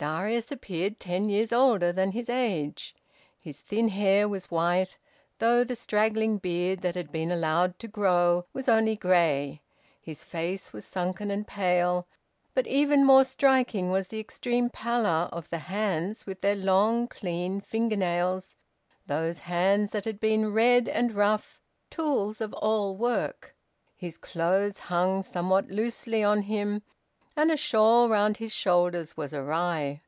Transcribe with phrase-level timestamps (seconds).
[0.00, 2.94] Darius appeared ten years older than his age.
[3.40, 4.96] His thin hair was white,
[5.40, 9.60] though the straggling beard that had been allowed to grow was only grey.
[10.00, 12.06] His face was sunken and pale,
[12.54, 17.60] but even more striking was the extreme pallor of the hands with their long clean
[17.60, 18.54] fingernails,
[19.08, 21.60] those hands that had been red and rough,
[21.90, 23.52] tools of all work.
[23.96, 26.84] His clothes hung somewhat loosely on him,
[27.40, 30.00] and a shawl round his shoulders was awry.